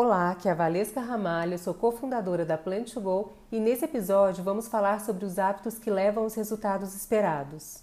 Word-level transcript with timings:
Olá, 0.00 0.30
aqui 0.30 0.46
é 0.46 0.52
a 0.52 0.54
Valesca 0.54 1.00
Ramalho, 1.00 1.58
sou 1.58 1.74
cofundadora 1.74 2.44
da 2.44 2.56
Plant 2.56 2.92
to 2.92 3.00
Go 3.00 3.32
e 3.50 3.58
nesse 3.58 3.84
episódio 3.84 4.44
vamos 4.44 4.68
falar 4.68 5.00
sobre 5.00 5.24
os 5.24 5.40
hábitos 5.40 5.76
que 5.76 5.90
levam 5.90 6.22
aos 6.22 6.36
resultados 6.36 6.94
esperados. 6.94 7.82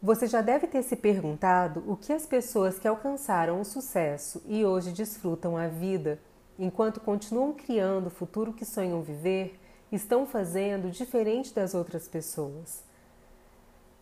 Você 0.00 0.26
já 0.26 0.40
deve 0.40 0.68
ter 0.68 0.82
se 0.82 0.96
perguntado 0.96 1.84
o 1.86 1.98
que 1.98 2.14
as 2.14 2.24
pessoas 2.24 2.78
que 2.78 2.88
alcançaram 2.88 3.60
o 3.60 3.64
sucesso 3.66 4.42
e 4.46 4.64
hoje 4.64 4.90
desfrutam 4.92 5.54
a 5.54 5.68
vida, 5.68 6.18
enquanto 6.58 6.98
continuam 6.98 7.52
criando 7.52 8.06
o 8.06 8.10
futuro 8.10 8.54
que 8.54 8.64
sonham 8.64 9.02
viver, 9.02 9.60
estão 9.92 10.24
fazendo 10.24 10.90
diferente 10.90 11.52
das 11.52 11.74
outras 11.74 12.08
pessoas. 12.08 12.88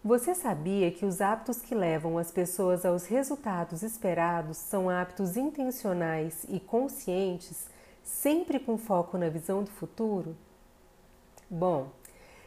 Você 0.09 0.35
sabia 0.35 0.91
que 0.91 1.05
os 1.05 1.21
hábitos 1.21 1.61
que 1.61 1.75
levam 1.75 2.17
as 2.17 2.31
pessoas 2.31 2.87
aos 2.87 3.05
resultados 3.05 3.83
esperados 3.83 4.57
são 4.57 4.89
hábitos 4.89 5.37
intencionais 5.37 6.47
e 6.49 6.59
conscientes, 6.59 7.67
sempre 8.03 8.59
com 8.59 8.79
foco 8.79 9.19
na 9.19 9.29
visão 9.29 9.63
do 9.63 9.69
futuro? 9.69 10.35
Bom, 11.51 11.91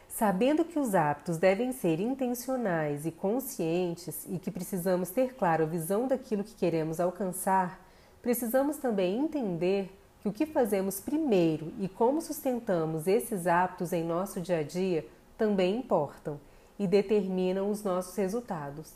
sabendo 0.08 0.64
que 0.64 0.76
os 0.76 0.92
hábitos 0.92 1.36
devem 1.36 1.70
ser 1.70 2.00
intencionais 2.00 3.06
e 3.06 3.12
conscientes 3.12 4.26
e 4.28 4.40
que 4.40 4.50
precisamos 4.50 5.10
ter 5.10 5.36
claro 5.36 5.62
a 5.62 5.68
visão 5.68 6.08
daquilo 6.08 6.42
que 6.42 6.56
queremos 6.56 6.98
alcançar, 6.98 7.80
precisamos 8.20 8.78
também 8.78 9.20
entender 9.20 9.96
que 10.20 10.28
o 10.28 10.32
que 10.32 10.46
fazemos 10.46 10.98
primeiro 10.98 11.72
e 11.78 11.88
como 11.88 12.20
sustentamos 12.20 13.06
esses 13.06 13.46
hábitos 13.46 13.92
em 13.92 14.02
nosso 14.02 14.40
dia 14.40 14.58
a 14.58 14.62
dia 14.64 15.06
também 15.38 15.76
importam 15.76 16.40
e 16.78 16.86
determinam 16.86 17.70
os 17.70 17.82
nossos 17.82 18.16
resultados. 18.16 18.92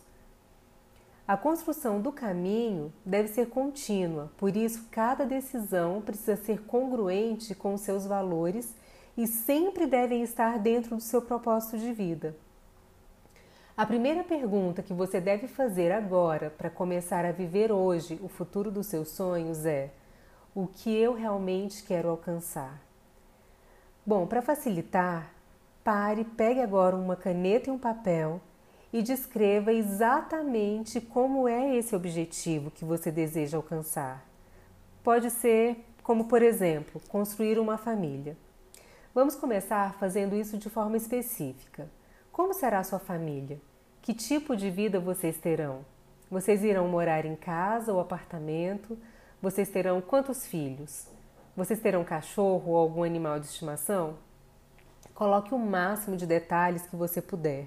A 1.27 1.37
construção 1.37 2.01
do 2.01 2.13
caminho 2.13 2.93
deve 3.05 3.29
ser 3.29 3.49
contínua, 3.49 4.31
por 4.37 4.57
isso, 4.57 4.87
cada 4.91 5.25
decisão 5.25 6.01
precisa 6.01 6.37
ser 6.37 6.63
congruente 6.63 7.55
com 7.55 7.77
seus 7.77 8.07
valores 8.07 8.75
e 9.17 9.27
sempre 9.27 9.87
devem 9.87 10.23
estar 10.23 10.59
dentro 10.59 10.95
do 10.95 11.03
seu 11.03 11.21
propósito 11.21 11.79
de 11.79 11.93
vida. 11.93 12.37
A 13.77 13.85
primeira 13.85 14.25
pergunta 14.25 14.83
que 14.83 14.95
você 14.95 15.21
deve 15.21 15.49
fazer 15.49 15.93
agora 15.93 16.49
para 16.49 16.71
começar 16.71 17.25
a 17.25 17.33
viver 17.33 17.73
hoje 17.73 18.19
o 18.23 18.29
futuro 18.29 18.71
dos 18.71 18.87
seus 18.87 19.09
sonhos 19.09 19.67
é: 19.67 19.91
o 20.55 20.67
que 20.67 20.97
eu 20.97 21.13
realmente 21.13 21.83
quero 21.83 22.09
alcançar? 22.09 22.81
Bom, 24.05 24.27
para 24.27 24.41
facilitar, 24.41 25.31
Pare, 25.87 26.25
pegue 26.25 26.61
agora 26.61 26.97
uma 26.97 27.15
caneta 27.15 27.71
e 27.71 27.73
um 27.73 27.79
papel 27.79 28.41
e 28.93 29.01
descreva 29.01 29.73
exatamente 29.73 31.01
como 31.01 31.47
é 31.47 31.77
esse 31.77 31.95
objetivo 31.95 32.73
que 32.73 32.85
você 32.85 33.13
deseja 33.13 33.57
alcançar. 33.57 34.27
Pode 35.05 35.31
ser 35.31 35.87
como, 36.03 36.25
por 36.25 36.43
exemplo, 36.43 37.01
construir 37.09 37.61
uma 37.61 37.79
família. 37.79 38.37
Vamos 39.15 39.37
começar 39.37 39.95
fazendo 39.95 40.35
isso 40.35 40.59
de 40.59 40.69
forma 40.69 40.97
específica. 40.97 41.89
Como 42.33 42.53
será 42.53 42.81
a 42.81 42.85
sua 42.85 42.99
família? 42.99 43.61
Que 44.03 44.13
tipo 44.13 44.57
de 44.57 44.69
vida 44.69 44.99
vocês 44.99 45.39
terão? 45.39 45.85
Vocês 46.29 46.65
irão 46.65 46.89
morar 46.89 47.25
em 47.25 47.37
casa 47.37 47.93
ou 47.93 48.01
apartamento? 48.01 48.99
Vocês 49.41 49.69
terão 49.69 50.01
quantos 50.01 50.49
filhos? 50.49 51.07
Vocês 51.57 51.79
terão 51.79 52.03
cachorro 52.03 52.73
ou 52.73 52.77
algum 52.77 53.05
animal 53.05 53.39
de 53.39 53.47
estimação? 53.47 54.26
Coloque 55.17 55.55
o 55.55 55.59
máximo 55.59 56.15
de 56.15 56.27
detalhes 56.27 56.87
que 56.87 56.95
você 56.95 57.23
puder. 57.23 57.67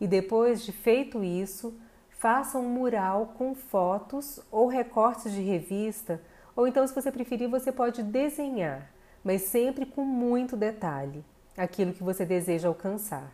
E 0.00 0.06
depois 0.06 0.64
de 0.64 0.70
feito 0.70 1.24
isso, 1.24 1.74
faça 2.08 2.58
um 2.58 2.68
mural 2.68 3.34
com 3.36 3.56
fotos 3.56 4.40
ou 4.52 4.68
recortes 4.68 5.32
de 5.32 5.42
revista, 5.42 6.22
ou 6.54 6.68
então, 6.68 6.86
se 6.86 6.94
você 6.94 7.10
preferir, 7.10 7.50
você 7.50 7.72
pode 7.72 8.04
desenhar, 8.04 8.90
mas 9.24 9.42
sempre 9.42 9.84
com 9.84 10.04
muito 10.04 10.56
detalhe, 10.56 11.24
aquilo 11.56 11.92
que 11.92 12.04
você 12.04 12.24
deseja 12.24 12.68
alcançar. 12.68 13.32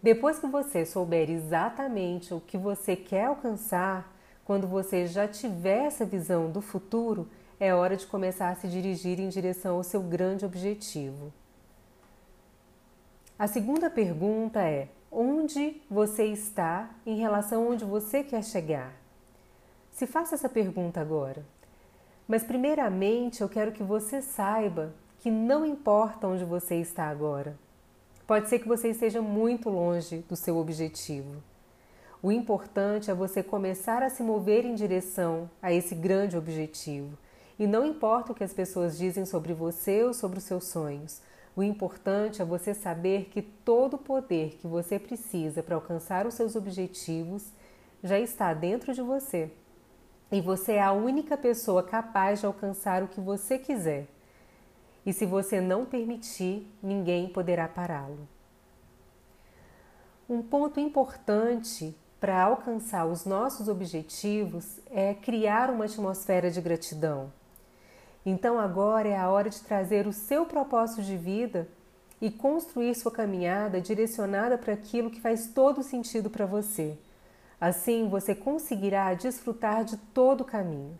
Depois 0.00 0.38
que 0.38 0.46
você 0.46 0.86
souber 0.86 1.28
exatamente 1.28 2.32
o 2.32 2.40
que 2.40 2.56
você 2.56 2.94
quer 2.94 3.24
alcançar, 3.24 4.16
quando 4.44 4.68
você 4.68 5.06
já 5.06 5.26
tiver 5.26 5.86
essa 5.86 6.06
visão 6.06 6.48
do 6.48 6.62
futuro, 6.62 7.28
é 7.58 7.74
hora 7.74 7.96
de 7.96 8.06
começar 8.06 8.50
a 8.50 8.54
se 8.54 8.68
dirigir 8.68 9.18
em 9.18 9.28
direção 9.28 9.76
ao 9.76 9.82
seu 9.82 10.00
grande 10.00 10.46
objetivo. 10.46 11.32
A 13.40 13.46
segunda 13.46 13.88
pergunta 13.88 14.60
é: 14.60 14.88
onde 15.10 15.80
você 15.90 16.24
está 16.24 16.90
em 17.06 17.16
relação 17.16 17.62
a 17.62 17.70
onde 17.70 17.86
você 17.86 18.22
quer 18.22 18.44
chegar? 18.44 18.92
Se 19.90 20.06
faça 20.06 20.34
essa 20.34 20.46
pergunta 20.46 21.00
agora. 21.00 21.42
Mas, 22.28 22.44
primeiramente, 22.44 23.40
eu 23.40 23.48
quero 23.48 23.72
que 23.72 23.82
você 23.82 24.20
saiba 24.20 24.92
que 25.20 25.30
não 25.30 25.64
importa 25.64 26.26
onde 26.26 26.44
você 26.44 26.74
está 26.74 27.04
agora. 27.04 27.56
Pode 28.26 28.50
ser 28.50 28.58
que 28.58 28.68
você 28.68 28.90
esteja 28.90 29.22
muito 29.22 29.70
longe 29.70 30.18
do 30.28 30.36
seu 30.36 30.58
objetivo. 30.58 31.42
O 32.22 32.30
importante 32.30 33.10
é 33.10 33.14
você 33.14 33.42
começar 33.42 34.02
a 34.02 34.10
se 34.10 34.22
mover 34.22 34.66
em 34.66 34.74
direção 34.74 35.48
a 35.62 35.72
esse 35.72 35.94
grande 35.94 36.36
objetivo. 36.36 37.16
E 37.58 37.66
não 37.66 37.86
importa 37.86 38.32
o 38.32 38.34
que 38.34 38.44
as 38.44 38.52
pessoas 38.52 38.98
dizem 38.98 39.24
sobre 39.24 39.54
você 39.54 40.04
ou 40.04 40.12
sobre 40.12 40.36
os 40.36 40.44
seus 40.44 40.64
sonhos, 40.64 41.22
o 41.56 41.62
importante 41.62 42.40
é 42.40 42.44
você 42.44 42.72
saber 42.72 43.26
que 43.30 43.42
todo 43.42 43.94
o 43.94 43.98
poder 43.98 44.56
que 44.56 44.66
você 44.66 44.98
precisa 44.98 45.62
para 45.62 45.74
alcançar 45.74 46.26
os 46.26 46.34
seus 46.34 46.54
objetivos 46.54 47.52
já 48.02 48.18
está 48.18 48.54
dentro 48.54 48.94
de 48.94 49.02
você. 49.02 49.50
E 50.30 50.40
você 50.40 50.74
é 50.74 50.82
a 50.82 50.92
única 50.92 51.36
pessoa 51.36 51.82
capaz 51.82 52.40
de 52.40 52.46
alcançar 52.46 53.02
o 53.02 53.08
que 53.08 53.20
você 53.20 53.58
quiser. 53.58 54.06
E 55.04 55.12
se 55.12 55.26
você 55.26 55.60
não 55.60 55.84
permitir, 55.84 56.66
ninguém 56.82 57.28
poderá 57.28 57.66
pará-lo. 57.66 58.28
Um 60.28 60.40
ponto 60.40 60.78
importante 60.78 61.96
para 62.20 62.42
alcançar 62.44 63.06
os 63.06 63.24
nossos 63.24 63.66
objetivos 63.66 64.78
é 64.90 65.14
criar 65.14 65.70
uma 65.70 65.86
atmosfera 65.86 66.50
de 66.50 66.60
gratidão. 66.60 67.32
Então 68.24 68.58
agora 68.58 69.08
é 69.08 69.16
a 69.16 69.30
hora 69.30 69.48
de 69.48 69.60
trazer 69.60 70.06
o 70.06 70.12
seu 70.12 70.44
propósito 70.44 71.02
de 71.02 71.16
vida 71.16 71.68
e 72.20 72.30
construir 72.30 72.94
sua 72.94 73.10
caminhada 73.10 73.80
direcionada 73.80 74.58
para 74.58 74.74
aquilo 74.74 75.10
que 75.10 75.20
faz 75.20 75.46
todo 75.46 75.82
sentido 75.82 76.28
para 76.28 76.44
você. 76.44 76.98
Assim 77.60 78.08
você 78.08 78.34
conseguirá 78.34 79.12
desfrutar 79.14 79.84
de 79.84 79.96
todo 79.96 80.42
o 80.42 80.44
caminho. 80.44 80.98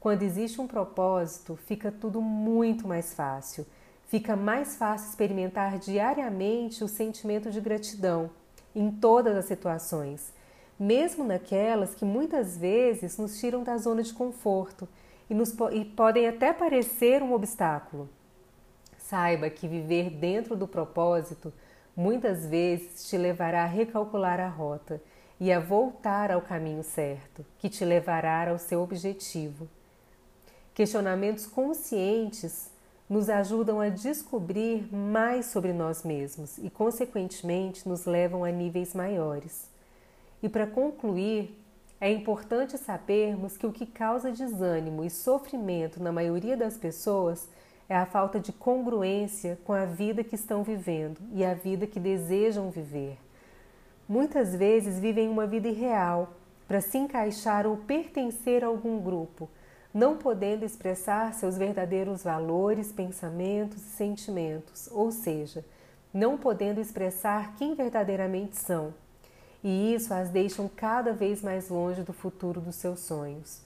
Quando 0.00 0.22
existe 0.22 0.60
um 0.60 0.66
propósito, 0.66 1.56
fica 1.66 1.90
tudo 1.90 2.20
muito 2.20 2.86
mais 2.86 3.14
fácil. 3.14 3.66
Fica 4.06 4.36
mais 4.36 4.76
fácil 4.76 5.08
experimentar 5.10 5.78
diariamente 5.78 6.84
o 6.84 6.88
sentimento 6.88 7.50
de 7.50 7.60
gratidão 7.60 8.30
em 8.74 8.90
todas 8.90 9.36
as 9.36 9.46
situações, 9.46 10.32
mesmo 10.78 11.24
naquelas 11.24 11.94
que 11.94 12.04
muitas 12.04 12.56
vezes 12.56 13.18
nos 13.18 13.40
tiram 13.40 13.64
da 13.64 13.76
zona 13.78 14.02
de 14.02 14.12
conforto 14.12 14.86
e, 15.28 15.34
nos, 15.34 15.54
e 15.72 15.84
podem 15.84 16.28
até 16.28 16.52
parecer 16.52 17.22
um 17.22 17.32
obstáculo. 17.32 18.08
Saiba 18.98 19.48
que 19.50 19.68
viver 19.68 20.10
dentro 20.10 20.56
do 20.56 20.66
propósito 20.66 21.52
muitas 21.96 22.46
vezes 22.46 23.08
te 23.08 23.16
levará 23.16 23.64
a 23.64 23.66
recalcular 23.66 24.40
a 24.40 24.48
rota 24.48 25.00
e 25.38 25.52
a 25.52 25.60
voltar 25.60 26.30
ao 26.30 26.40
caminho 26.40 26.82
certo, 26.82 27.44
que 27.58 27.68
te 27.68 27.84
levará 27.84 28.50
ao 28.50 28.58
seu 28.58 28.82
objetivo. 28.82 29.68
Questionamentos 30.74 31.46
conscientes 31.46 32.70
nos 33.08 33.28
ajudam 33.28 33.80
a 33.80 33.88
descobrir 33.88 34.92
mais 34.92 35.46
sobre 35.46 35.72
nós 35.72 36.02
mesmos 36.02 36.58
e, 36.58 36.68
consequentemente, 36.68 37.88
nos 37.88 38.04
levam 38.04 38.44
a 38.44 38.50
níveis 38.50 38.92
maiores. 38.92 39.68
E 40.42 40.48
para 40.48 40.66
concluir, 40.66 41.56
é 42.00 42.10
importante 42.10 42.76
sabermos 42.76 43.56
que 43.56 43.66
o 43.66 43.72
que 43.72 43.86
causa 43.86 44.30
desânimo 44.30 45.04
e 45.04 45.10
sofrimento 45.10 46.02
na 46.02 46.12
maioria 46.12 46.56
das 46.56 46.76
pessoas 46.76 47.48
é 47.88 47.96
a 47.96 48.04
falta 48.04 48.38
de 48.38 48.52
congruência 48.52 49.58
com 49.64 49.72
a 49.72 49.84
vida 49.84 50.22
que 50.22 50.34
estão 50.34 50.62
vivendo 50.62 51.20
e 51.32 51.44
a 51.44 51.54
vida 51.54 51.86
que 51.86 51.98
desejam 51.98 52.70
viver. 52.70 53.16
Muitas 54.08 54.54
vezes 54.54 55.00
vivem 55.00 55.28
uma 55.28 55.46
vida 55.46 55.68
irreal 55.68 56.34
para 56.68 56.80
se 56.80 56.98
encaixar 56.98 57.66
ou 57.66 57.76
pertencer 57.78 58.62
a 58.62 58.66
algum 58.66 59.00
grupo, 59.00 59.48
não 59.94 60.16
podendo 60.18 60.64
expressar 60.64 61.32
seus 61.32 61.56
verdadeiros 61.56 62.22
valores, 62.22 62.92
pensamentos 62.92 63.78
e 63.78 63.90
sentimentos, 63.90 64.88
ou 64.92 65.10
seja, 65.10 65.64
não 66.12 66.36
podendo 66.36 66.80
expressar 66.80 67.54
quem 67.56 67.74
verdadeiramente 67.74 68.56
são 68.56 68.92
e 69.62 69.94
isso 69.94 70.12
as 70.12 70.30
deixam 70.30 70.68
cada 70.68 71.12
vez 71.12 71.42
mais 71.42 71.68
longe 71.68 72.02
do 72.02 72.12
futuro 72.12 72.60
dos 72.60 72.76
seus 72.76 73.00
sonhos. 73.00 73.60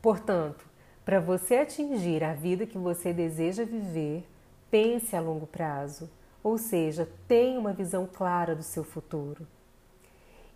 Portanto, 0.00 0.64
para 1.04 1.20
você 1.20 1.56
atingir 1.56 2.22
a 2.22 2.34
vida 2.34 2.66
que 2.66 2.78
você 2.78 3.12
deseja 3.12 3.64
viver, 3.64 4.28
pense 4.70 5.16
a 5.16 5.20
longo 5.20 5.46
prazo, 5.46 6.08
ou 6.42 6.58
seja, 6.58 7.08
tenha 7.26 7.58
uma 7.58 7.72
visão 7.72 8.06
clara 8.06 8.54
do 8.54 8.62
seu 8.62 8.84
futuro. 8.84 9.46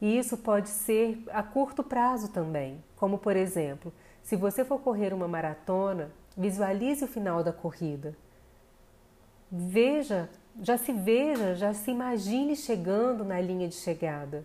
E 0.00 0.18
isso 0.18 0.36
pode 0.36 0.68
ser 0.68 1.22
a 1.30 1.42
curto 1.42 1.82
prazo 1.82 2.28
também, 2.28 2.82
como 2.96 3.18
por 3.18 3.36
exemplo, 3.36 3.92
se 4.22 4.36
você 4.36 4.64
for 4.64 4.80
correr 4.80 5.12
uma 5.14 5.28
maratona, 5.28 6.10
visualize 6.36 7.04
o 7.04 7.08
final 7.08 7.42
da 7.42 7.52
corrida. 7.52 8.14
Veja, 9.50 10.28
já 10.60 10.76
se 10.76 10.92
veja, 10.92 11.54
já 11.54 11.72
se 11.72 11.90
imagine 11.90 12.54
chegando 12.56 13.24
na 13.24 13.40
linha 13.40 13.68
de 13.68 13.74
chegada. 13.74 14.44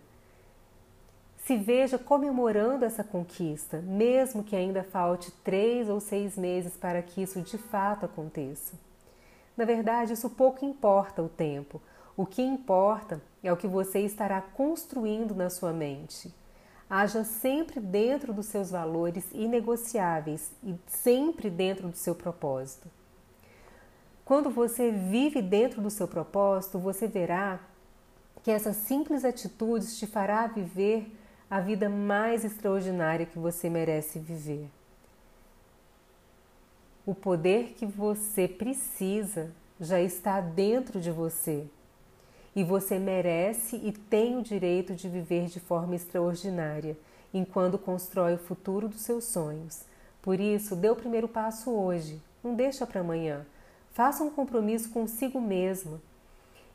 Se 1.46 1.56
veja 1.56 1.98
comemorando 1.98 2.84
essa 2.84 3.04
conquista, 3.04 3.78
mesmo 3.80 4.44
que 4.44 4.56
ainda 4.56 4.84
falte 4.84 5.32
três 5.44 5.90
ou 5.90 6.00
seis 6.00 6.38
meses 6.38 6.76
para 6.76 7.02
que 7.02 7.22
isso 7.22 7.42
de 7.42 7.58
fato 7.58 8.06
aconteça. 8.06 8.74
Na 9.56 9.66
verdade, 9.66 10.14
isso 10.14 10.30
pouco 10.30 10.66
importa 10.66 11.22
o 11.22 11.30
tempo. 11.30 11.82
O 12.16 12.26
que 12.26 12.42
importa 12.42 13.22
é 13.44 13.52
o 13.52 13.58
que 13.58 13.68
você 13.68 14.00
estará 14.02 14.42
construindo 14.42 15.34
na 15.34 15.50
sua 15.50 15.72
mente. 15.72 16.34
Haja 16.90 17.24
sempre 17.24 17.80
dentro 17.80 18.34
dos 18.34 18.48
seus 18.48 18.72
valores 18.72 19.26
inegociáveis 19.34 20.52
e 20.64 20.76
sempre 20.88 21.50
dentro 21.50 21.90
do 21.90 21.96
seu 21.96 22.16
propósito. 22.16 22.88
Quando 24.28 24.50
você 24.50 24.92
vive 24.92 25.42
dentro 25.42 25.82
do 25.82 25.90
seu 25.90 26.06
propósito, 26.06 26.78
você 26.78 27.08
verá 27.08 27.62
que 28.44 28.52
essas 28.52 28.76
simples 28.76 29.24
atitudes 29.24 29.98
te 29.98 30.06
fará 30.06 30.46
viver 30.48 31.10
a 31.50 31.62
vida 31.62 31.88
mais 31.88 32.44
extraordinária 32.44 33.26
que 33.26 33.40
você 33.40 33.70
merece 33.70 34.20
viver. 34.20 34.70
O 37.06 37.16
poder 37.16 37.72
que 37.78 37.86
você 37.86 38.50
precisa 38.50 39.50
já 39.80 40.02
está 40.02 40.42
dentro 40.42 41.00
de 41.00 41.10
você 41.10 41.66
e 42.54 42.66
você 42.66 43.00
merece 43.00 43.78
e 43.78 43.94
tem 43.94 44.36
o 44.36 44.44
direito 44.44 44.94
de 44.94 45.08
viver 45.08 45.46
de 45.46 45.62
forma 45.62 45.96
extraordinária 45.96 46.98
enquanto 47.34 47.78
constrói 47.78 48.34
o 48.34 48.40
futuro 48.40 48.90
dos 48.90 49.04
seus 49.04 49.24
sonhos. 49.24 49.86
Por 50.22 50.38
isso, 50.38 50.76
dê 50.76 50.90
o 50.90 50.98
primeiro 50.98 51.30
passo 51.30 51.72
hoje, 51.72 52.22
não 52.44 52.56
deixa 52.56 52.86
para 52.86 53.00
amanhã. 53.00 53.46
Faça 53.98 54.24
um 54.24 54.30
compromisso 54.30 54.92
consigo 54.92 55.42
mesma 55.42 56.00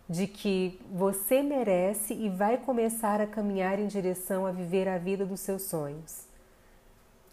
de 0.09 0.27
que 0.27 0.81
você 0.91 1.41
merece 1.41 2.13
e 2.13 2.29
vai 2.29 2.59
começar 2.59 3.21
a 3.21 3.29
caminhar 3.29 3.79
em 3.79 3.87
direção 3.87 4.45
a 4.45 4.51
viver 4.51 4.89
a 4.89 4.99
vida 4.99 5.25
dos 5.25 5.39
seus 5.39 5.63
sonhos. 5.63 6.27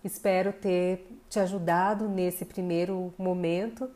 Espero 0.04 0.54
ter 0.54 1.08
te 1.28 1.40
ajudado 1.40 2.08
nesse 2.08 2.46
primeiro 2.46 3.12
momento 3.18 3.90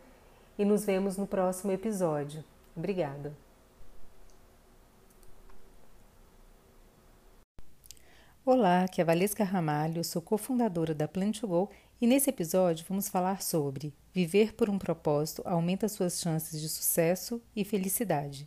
e 0.58 0.66
nos 0.66 0.84
vemos 0.84 1.16
no 1.16 1.28
próximo 1.28 1.72
episódio. 1.72 2.44
Obrigada. 2.76 3.43
Olá, 8.46 8.84
aqui 8.84 9.00
é 9.00 9.06
Valesca 9.06 9.46
Ramalho, 9.46 10.04
sou 10.04 10.22
cofundadora 10.22 10.94
da 10.94 11.08
Plant 11.08 11.40
to 11.40 11.48
Go 11.48 11.70
e 12.02 12.06
nesse 12.06 12.30
episódio 12.30 12.86
vamos 12.90 13.08
falar 13.08 13.42
sobre 13.42 13.94
viver 14.14 14.54
por 14.54 14.70
um 14.70 14.78
propósito 14.78 15.42
aumenta 15.46 15.88
suas 15.88 16.20
chances 16.20 16.60
de 16.60 16.68
sucesso 16.68 17.42
e 17.56 17.64
felicidade. 17.64 18.46